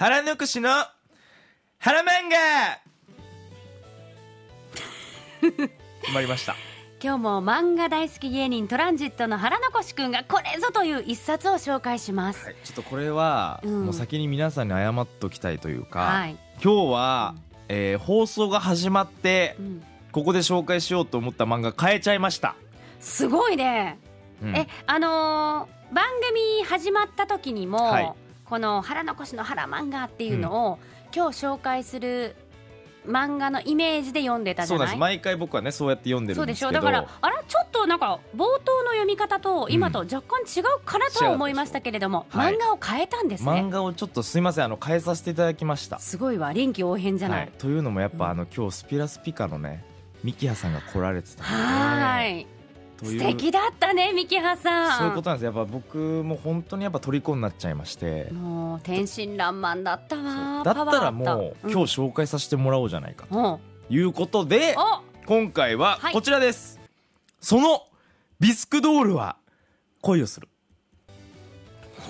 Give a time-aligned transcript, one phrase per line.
[0.00, 0.70] 腹残しの
[1.76, 2.80] 腹漫画。
[6.00, 6.56] 決まりました。
[7.02, 13.84] 今日も漫画大好き芸人トランジットの腹残しくんがこれぞという一冊を紹介します、はい、ちょっとこれは、うん。
[13.84, 16.38] もう先に皆さんに謝っときたいというか、はい。
[16.64, 17.34] 今日は、
[17.68, 19.82] えー放送が始まってうん。
[20.12, 22.56] ここで紹介しようと思った漫画変えちゃいました、
[23.00, 23.98] すごいね、
[24.42, 24.56] うん。
[24.56, 28.14] えあのー番組始まった時にも、はい
[28.50, 30.78] この腹残しの腹漫画っていうのを、
[31.14, 32.34] 今日紹介する
[33.06, 36.70] 漫画のイメージで読んでたじそうゃない毎回僕はねそうやって読んでるそうんでですけど。
[36.72, 42.24] しょだからあらちょっとなんか冒頭の読み方と今と若干違うかなとは思いましたけれども、違う。
[42.24, 42.54] でしょはい。
[42.54, 46.00] 漫画を変えたんですね、漫画をちょっとすいませんあの変えさせていただきました。
[46.00, 48.30] すごいわ臨機応変じゃない、はい、というのもやっぱ、うん。
[48.32, 49.84] あの今日スピラスピカのね
[50.24, 52.46] ミキヤさんが来られてたんではーい
[53.06, 54.98] 素敵だったねミキハさん。
[54.98, 55.44] そういうことなんです。
[55.44, 58.30] やっぱ僕も本当にやっぱ虜になっちゃいまして。
[58.32, 65.26] もう天真爛漫だったわだったらもう、今日紹介させてもらおうじゃないかとうんいうことでお。
[65.26, 66.12] 今回ははい。
[66.12, 66.80] こちらです、
[67.40, 67.86] その
[68.38, 69.36] ビスクドールは
[70.02, 70.48] 恋をする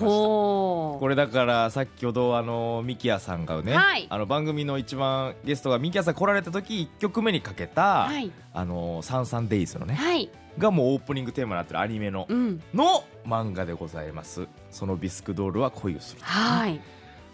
[0.05, 4.07] ほこれだから先ほどあのミキヤさんがね、はい。
[4.09, 8.31] あの番組の一番ゲストがミキヤさん来られた時1曲目にかけた、はい。
[8.53, 10.29] あのサンサンデイズのねはい。
[10.57, 14.47] がもうオープニングテーマになってるアニメのうんの漫画でございます。
[14.69, 16.79] そのビスクドールは恋をするはい。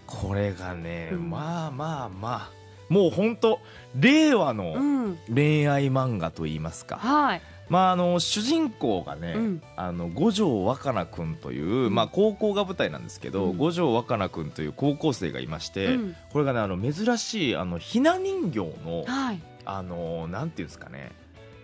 [0.06, 1.30] これがね、うん。
[1.30, 2.58] まあまあまあ
[2.90, 3.60] もう本当
[3.96, 5.18] 令和うのん。
[5.34, 9.62] 恋愛漫画といいますか、はいまああの主人公がね、うん。
[9.76, 11.96] あの五条若菜くんという、ん。
[11.96, 13.58] まあ、高校が舞台なんですけど、うん。
[13.58, 16.16] 五条若菜くんという高校生がいまして、うん。
[16.32, 19.42] これがねあの珍しいあのひな人形のはい。
[19.66, 21.12] あのなんていうんですかね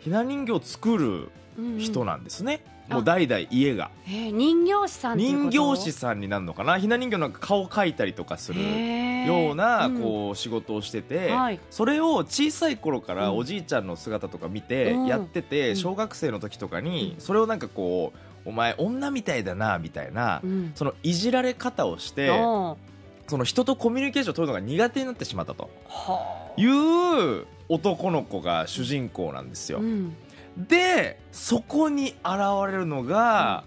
[0.02, 1.80] ひな人形を作るうんうん。
[1.80, 2.96] 人なんですね、あ。
[2.96, 3.92] もう代々家が。
[4.08, 6.80] えー人形師さん人形師さんになるのかな？
[6.80, 8.60] ひな人形の顔描いたりとかする
[9.26, 10.02] ようなうん。
[10.02, 11.60] こう仕事をしてて、はい。
[11.70, 13.38] それを小さい頃からうん。
[13.38, 15.06] おじいちゃんの姿とか見てうん。
[15.08, 15.76] やってて、うん。
[15.76, 18.14] 小学生の時とかにうんそれをなんかこ
[18.46, 20.72] うお前女みたいだなみたいな、うん。
[20.76, 22.28] そのいじられ方をして
[23.28, 25.70] その人とコミュニケーションを取るのが苦手になってしまったと。
[25.88, 26.62] はあ。
[26.62, 29.80] いう男の子が主人公なんですよ。
[29.80, 30.16] うん。
[30.58, 32.16] でそこに現
[32.68, 33.64] れるのが、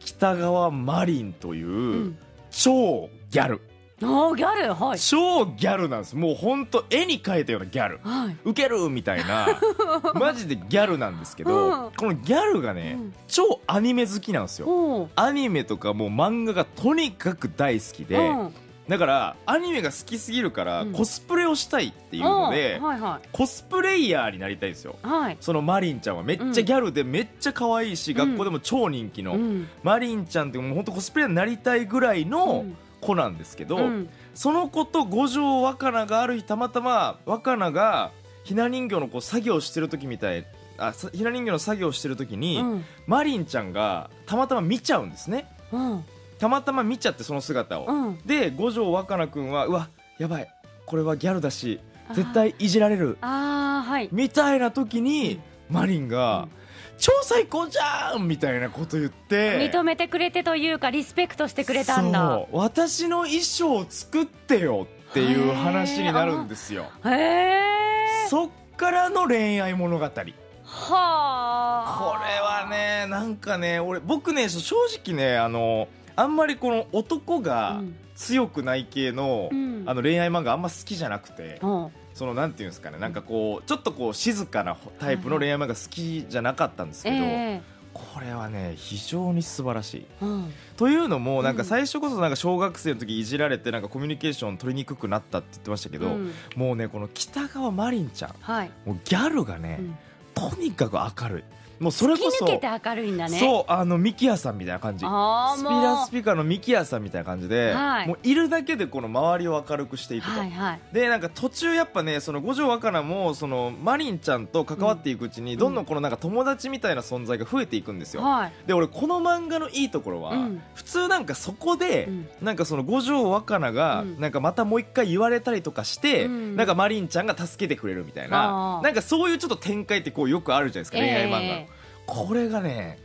[0.00, 2.18] 北川マリンという、うん。
[2.50, 3.60] 超ギャル
[4.02, 4.98] おーギャルはい。
[4.98, 6.16] 超ギャルなんです。
[6.16, 8.00] もうほんと絵に描いたようなギャル。
[8.02, 8.36] はい。
[8.44, 9.46] ウケるみたいな。
[10.14, 11.90] マジでギャルなんですけど、うん。
[11.96, 13.14] このギャルがね、うん。
[13.28, 15.08] 超アニメ好きなんですよ。
[15.14, 18.54] アニメとかもう漫画がとにかく大好きで、うん。
[18.88, 20.92] だからアニメが好きすぎるから、うん。
[20.92, 24.96] コスプレをしたいっていうので、おーはいはコスプレイヤーになりたいんですよ。
[25.04, 25.36] いはい。
[25.40, 29.68] そのマリンちゃんはめっちゃギャルでめっちゃ可愛いし、ん学校でも超人気の、うん。
[29.84, 32.64] マリンちゃんってもう本当コスプレイヤーになりたいぐらいの
[33.04, 34.08] 子なんですけど、うん。
[34.34, 38.10] その子と五条若菜がある日たまたま若菜が
[38.44, 42.84] ひな人形のこう作業してる時みたいあさひな人形の作業してる時に、うん。
[43.06, 45.46] マリンちゃんがたまたま見ちゃうんですね。
[45.72, 46.04] うん。
[46.38, 48.18] たまたま見ちゃってその姿を、うん。
[48.24, 49.88] で五条若菜くんはうわ
[50.18, 50.48] やばい。
[50.86, 51.80] これはギャルだし
[52.14, 53.18] 絶対いじられる。
[53.20, 54.08] はい。
[54.12, 55.40] みたいな時に、
[55.70, 56.63] マリンが、うん
[56.98, 59.58] 超最高じゃんみたいなこと言って。
[59.70, 62.20] 認めてくれてというかリスペクトしてくれたんだ。
[62.20, 62.58] そう。
[62.58, 66.86] 私の衣装を作ってよっていう話になるんですよ。
[67.04, 70.08] へえそっからの恋愛物語。
[70.08, 70.32] これ
[70.72, 77.96] はあはねなんかね俺僕ね正直ねあのあんまりこの男がうん。
[78.14, 79.82] 強くない系の,、うん。
[79.86, 87.60] あの恋愛漫画あんま好きじゃなくて、うんそのなんていうんですかねなんかこうちょっとこう静かなタイプの恋愛漫画好きじゃなかったんですけど、え
[87.92, 90.06] これはね非常に素晴らしい。
[90.22, 90.52] えうん。
[90.76, 91.68] というのもなんかうん。
[91.68, 96.32] 最初こそなんか小学生の時いじられてなんかコミュニケーション取りにくくなったって言ってましたけど、うん。
[96.56, 98.70] もうねこの北川マリンちゃんはい。
[98.84, 99.96] もうギャルがね、うん。
[100.34, 101.44] とにかく明るい
[101.80, 103.38] もうそれこそ突き抜けて明るいんだね。
[103.38, 105.00] そうあのミキヤさんみたいな感じ。
[105.00, 108.08] スピラスピカのミキヤさんみたいな感じで、はい。
[108.08, 110.80] もういるだけでこの周りを明るくしていくと、はいはい。
[110.92, 115.58] でなんか途中やっぱねその五条若菜もそのマリンちゃんと関わっていくうちに、ん。
[115.58, 118.52] どんどんこのなんか友達みたいな存在が増えていくんですよ、はい。
[118.66, 120.62] で俺この漫画のいいところは、うん。
[120.74, 122.28] 普通なんかそこで、うん。
[122.42, 124.20] なんかその五条若菜が、うん。
[124.20, 126.56] なんかまたもう一回言われたりとかして、うん。
[126.56, 128.82] なんかマリンちゃんが助けてくれるみたいあなー。
[128.82, 131.63] なんかそういうちょっと展開ってこうよくあるじゃないですか、恋愛漫画
[132.06, 132.98] これがね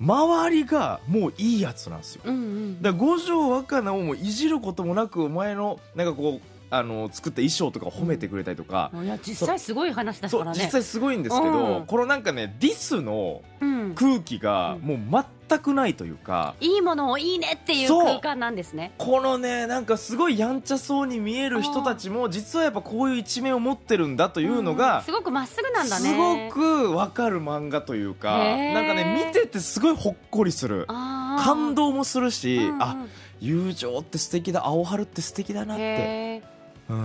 [0.00, 2.22] 周りがもういいやつなんですよ。
[2.26, 2.82] えうんうん。
[2.82, 10.62] だから五条若菜をもういじることもなくお前のなんかこうあの作った衣装とかを褒めてくれたりとか、いや実際すごい話だそうからね。
[10.62, 11.86] 実際すごいんですけど、うん。
[11.86, 13.94] このなんかねディスのうん。
[13.94, 14.80] 空気がうん。
[14.82, 14.98] もう
[15.48, 18.92] 全くないというかいいものをいいねっていう空間なんですね。
[18.98, 24.76] このねなんかすごいやんちゃそうに見える人たちも実はやっぱこういう一面を持ってるんだというのん。
[24.76, 26.10] がすごくまっすぐなんだね。
[26.10, 30.86] すごくわかる漫画というかなんかね見ててすごいほっこりする。
[30.86, 32.82] 感動もするし、うんうん。
[32.82, 33.06] あ
[33.40, 36.42] 友情って素敵だ青春って素敵だなって
[36.90, 36.96] うん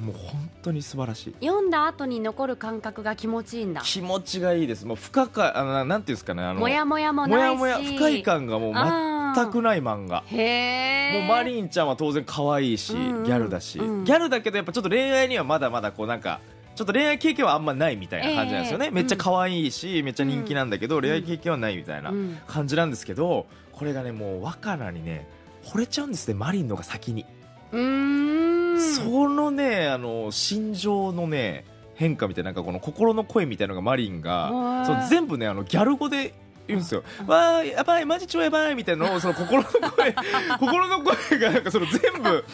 [0.00, 1.34] もう本当に素晴らしい。
[1.44, 3.80] 読んだ後に残る感覚が気持ちいいんだ。
[3.82, 4.86] 気持ちがいいです。
[4.86, 7.58] もう不可解あのななんていうんですかねあのもやもやもないし。
[7.58, 10.22] もやもや不快感がもう全くない漫画。
[10.26, 16.40] へえもうマリンちゃんは当然可愛いし、うんうんギャルだし、うんギャルだけどやっぱちょっと恋愛にはまだまだこうなんか
[16.76, 22.38] ちょっと恋愛経験はあんまないみたいな感じなんですよね、ええめっちゃ可愛いしめっちゃ人気なんだけど、恋愛経験はないみたいなうん。
[22.46, 25.26] 感じなんですけどこれがねもう若菜にね
[25.64, 27.26] 惚れちゃうんですねマリンのが先に、
[27.72, 28.37] うーん
[28.80, 31.64] そのねあの心情のね
[31.94, 36.32] 変化みたいななんかこの心の声みたいなのがマリンがそう全部ねあのギャル語で
[36.68, 37.02] 言うんですよ。
[37.20, 40.14] うんわーやばいマジ超やばいみたいなのをその心の声
[40.60, 42.44] 心の声がなんかその全部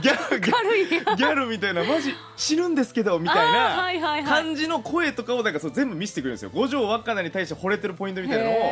[0.00, 6.50] ギャギャ軽いギャルみたいなマジ死ぬんですけどみたいな感じの声とかをなんかそう全部見せてくれるんですよ。
[6.54, 8.70] 五条若菜に対して惚れてるポイントみたいなのを思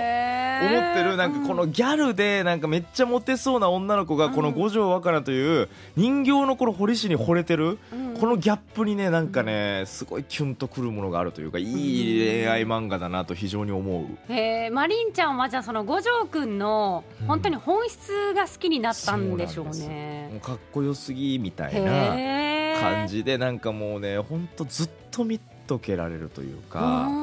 [0.67, 8.13] ってるなんかこのギャルでなんかめっちゃモテそうな女の子がこの五条若菜という人形のこの堀市に惚れてるうん。
[8.23, 14.33] このギャップにねなんかねすごいキュンとくるものがあるというかいい恋愛漫画だなと非常に思う。
[14.33, 17.27] へえマリンちゃんはじゃあその五条くんのうん。
[17.27, 27.22] 本当に本質が好きになったんでしょうそうなんうかっこよすぎみたいな感じでなんかもうねほんとずっと見とけられるというかうん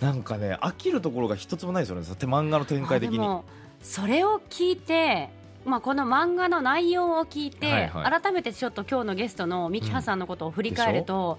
[0.00, 2.06] なんかね飽きるところが一つもないですよね。
[2.18, 3.40] 手漫画の展開的に。
[3.82, 5.30] それを聞いて、
[5.64, 8.20] まあ、この漫画の内容を聞いて、はいはい。
[8.20, 11.38] 改めてちょっと今日のゲストのミキハさんのことを振り返ると、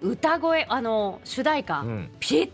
[0.00, 2.10] 歌声あの主題歌、うん。
[2.20, 2.50] ぴっ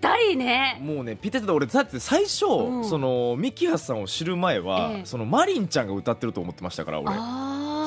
[0.00, 0.80] たりね。
[0.82, 2.84] もうねピテテで俺だって最初、うん。
[2.84, 5.06] そのミキハさんを知る前は、ええ。
[5.06, 7.12] そのマリンちゃんが歌ってると思ってましたから俺。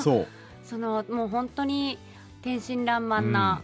[0.02, 0.28] そう。
[0.64, 1.98] そのもう本当に
[2.42, 3.62] 天真爛漫な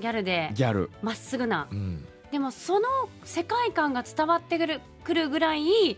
[0.00, 2.88] ギャルでギャル、まっすぐなうん、でもその
[3.24, 5.96] 世界観が伝わってくるくるぐらい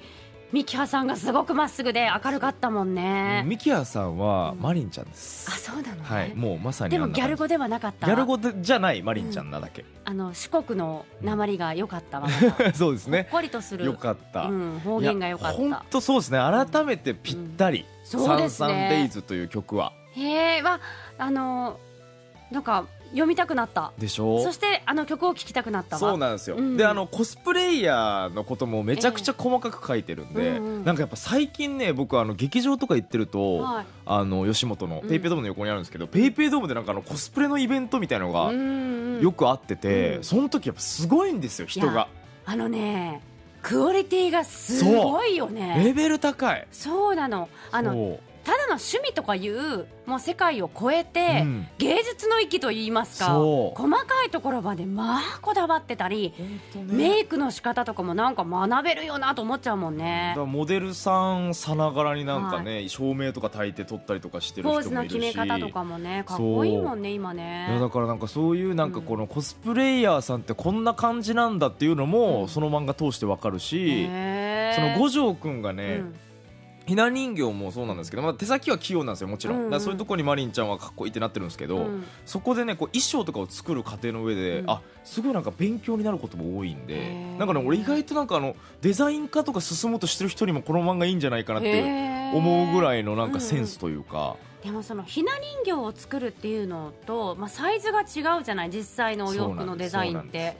[0.52, 3.42] ミキハさんがすごくまっすぐで明るかったもんね。
[3.46, 8.06] ミキハさんはうんマリンちゃんです、あそうなのね、はいもうまさにでもギャル語ではなかった。
[8.06, 12.28] ギャル語でじゃないマリンちゃんなだけ、あの四国の鉛が良かったわ、
[12.74, 13.28] そうですね。
[13.30, 13.86] ほっこりとする。
[13.86, 16.38] よかった、うん、方言が良かっ本た当そうですね。
[16.38, 18.68] 改めてぴったり「そうサンですね。
[18.68, 19.94] サンデイズ」という曲は。
[20.14, 20.80] へえわ
[21.16, 21.78] あの
[22.50, 23.92] なんか読みたくなった。
[23.98, 24.42] でしょ？
[24.42, 26.00] そしてあの曲を聴きたくなったわ。
[26.00, 26.76] そうなんですよ、うん。
[26.76, 30.64] であのコスプレイヤーのこともめちゃくちゃ細かく書いてるんで、ええうん。
[30.64, 33.86] うんなんかやっぱ最近ね僕あの劇場とか行ってると、はい。
[34.06, 35.08] あの吉本のうん。
[35.08, 40.24] ペイペイドームの横にあるんですけど、ペイペイドームでなんかあのコスプレのイベントみたいなのがうんうんよくあってて、うん。
[40.24, 42.08] その時やっぱすごいんですよ人が。
[42.44, 43.20] あのね
[43.62, 46.66] クオリティがすごいよレねベル高い。
[46.72, 47.48] そうなの。
[47.70, 51.68] あのただの趣味とかいうもう世界を超えて、うん
[52.02, 56.34] 芸術の域といいますか細かいところまでまあこだわってたり、
[56.74, 56.82] ね。
[56.82, 60.34] メイクの仕方とかもなんか学べるよなと思っちゃうもんね。
[60.36, 65.12] モデルさんさながらになんかね、照明とか焚いて撮ったりとかしてるポー人もいるし。
[65.12, 74.06] ズの決め方とかもねかっこいいもんね今いやねだからなんかそういうなんかこのコスプレイヤーさんってこんな感じなんだっていうのも、うんその漫画通してわかるし、
[74.74, 76.14] その五条くんがね、うん
[76.86, 79.80] ひな人形もそうなんですけど、まあ、手先は器用なんですよもちろん、うんうん。
[79.80, 82.04] そういうところにマリンちゃんはかっこいいってなってるんですけど、うん。
[82.26, 84.70] そこでねこう衣装とかを作る過程の上で、うん。
[84.70, 95.32] あすごいなんか勉強になることも多いんでなんかね俺意外となんかあのデザイン科とか進もうとしてる人にもこの漫画いいんじゃないかなって思うぐらいのなんかセンスというか、でもそのひな
[95.64, 100.56] 人形を作るっていうのと、まあ、サイズが違うじゃない実際のお洋服のデザインって。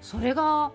[0.00, 0.70] それが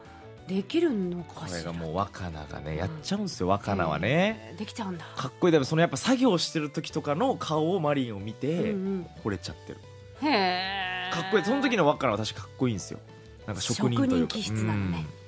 [0.48, 1.52] できるのかしら？
[1.52, 4.56] これがもう若菜がねやっちゃうんですよ若菜はね。
[4.58, 5.06] できちゃうんだ。
[5.16, 5.52] かっこいい。
[5.52, 9.80] だろそのやっぱ作業してる時とかの顔をマリンを見てうん惚れちゃってる、
[10.22, 11.46] うん、へえかっこいい。
[11.46, 13.00] その時の若菜は確かかっこいいんですよ。
[13.48, 14.36] なんか職人というか。
[14.36, 15.06] 職人気質なのね。
[15.18, 15.23] うん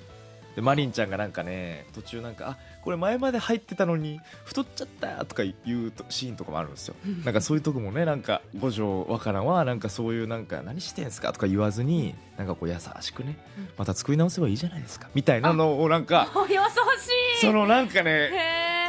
[0.56, 6.96] でマリンちゃんがなんかね途中なんかあこれ前まで入ってたのに太っちゃったとかいうとシーンとかもあるんですよ。
[7.24, 13.70] なんかそういうとこもねなんか五条若菜はなんかそういうなんか何してんすかとか言わずになんかこう優しくねうん。
[13.78, 16.58] また作り直せばいいじゃないですかみたいなのをなんかお優し
[17.38, 17.42] い。
[17.42, 18.32] そのなんかね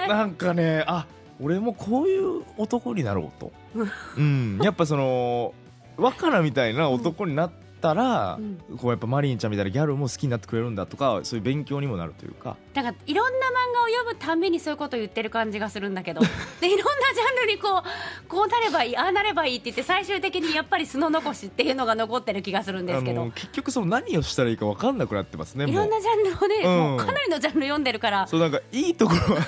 [0.08, 1.06] なんかねあ
[1.40, 3.52] 俺もこういう男になろうと、
[4.16, 5.54] うん、やっぱその
[5.96, 8.58] 若菜みたいな男になっったら、うん。
[8.78, 12.56] こうやっぱマリンちゃんみたいなギャルも好きになってくれるんだとかそういう勉強にもなるというか。
[12.74, 16.20] だからいろんな漫画を読むたびにそういうことを言ってる感じがするんだけど
[16.60, 25.74] でいろんなジャンルにこうこうなればいいああなればいいって言って最終的にやっぱり素の残しっていうのが残ってる気がするんですけあどの結局その何をしたらいいか分かんなくなってますねもう。
[25.74, 26.78] んいろなジャンルをね、うん。
[26.90, 28.26] もうかなりのジャンル読んでるから。
[28.26, 29.40] そうなんかいいところは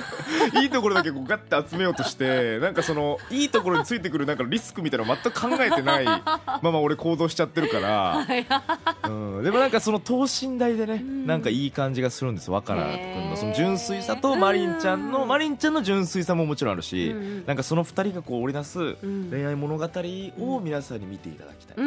[0.62, 6.04] いいところだけこうガッて集めようとしてなんかそのいいところについてくるなんかリスクみたいなの全く考えてない。
[6.04, 6.22] ま
[6.62, 8.26] まま俺行動しちゃってるから、
[9.04, 9.08] う
[9.40, 12.50] ん、でもなんかその等身大でね、んなんかいい感じがするんです。
[12.50, 13.36] 若菜君の。
[13.36, 17.14] その純粋さとマリンちゃんのうんマリンちゃんの純粋さももちろんあるし、
[17.46, 19.30] なんかその二人がこう織り出すん。
[19.30, 21.86] 恋愛物語を皆さんに見ていただきたい、はい、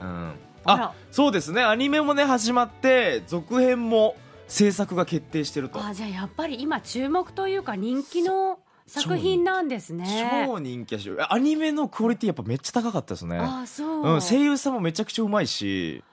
[0.00, 0.32] うん、
[0.64, 1.62] あそうですね。
[1.62, 4.16] アニメもね始まって続編も
[4.48, 5.84] 制作が決定してると。
[5.84, 10.44] あじゃあやっぱり今注目というか人気の作品なんですね。
[10.46, 13.38] 超人気やしアニメのクオリティやっぱめっちゃ高かったですね。
[13.38, 16.04] あそう、うん、声優さんもめちゃくちゃうまいし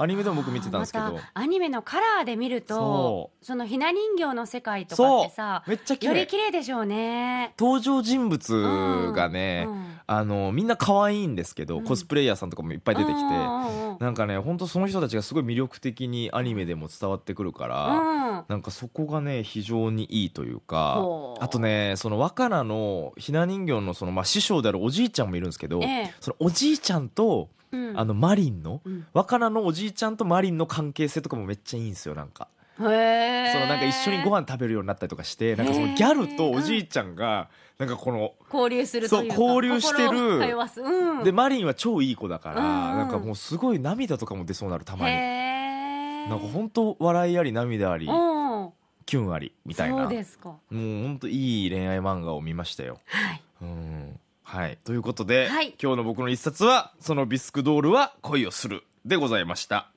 [0.00, 1.04] アニメでも僕見てたんですけど。
[1.12, 7.52] またアニメのカラーで見るとそそのひな人形の世界とかってさめっちゃ綺より麗綺麗でしょうね。
[7.58, 10.00] 登場人物がね、うんうん。
[10.06, 11.84] あのみんな可愛いんですけど、うん。
[11.84, 18.44] コスプレイヤーさんとかもいっぱい出てきて、なんかね本当その人たちがすごい魅力的にアニメでも伝わってくるから、うん。
[18.46, 21.02] なんかそこがね非常にいいというか
[21.40, 26.14] あとねその若菜のひな人形のその、まあ、師匠であるおじいちゃんもいるんですけど、ええ。
[26.20, 29.06] そのおじいちゃんと、うんあのマリンの、うん。
[29.12, 32.48] 若菜のおじいちゃんとマリンの関係性とかもめっちゃいいんですよなんか。
[32.78, 40.38] そのなんか一緒にご飯食べるようになったりとかしてなんかそのギャルとおじいちゃんがなんかこの交流するそう交流してる。
[40.38, 42.90] うん、でマリンは超いい子だからうん。
[42.92, 45.16] うんなんかもうすごい涙とかも出そうになるたまに。
[45.16, 48.70] なんか本当笑いあり涙ありうん。
[49.06, 49.96] キュンありみたいな。
[49.96, 50.54] そうもうですか。
[50.70, 53.00] 本当いい恋愛漫画を見ましたよ。
[53.06, 53.42] はい。
[53.62, 54.78] うんはい。
[54.82, 55.74] ということではい。
[55.80, 59.90] 今日の僕の一冊はそのビスクドールは恋をするでございました。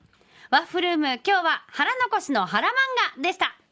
[0.50, 2.70] ワッフルーム今日は腹残しの腹漫
[3.16, 3.56] 画でした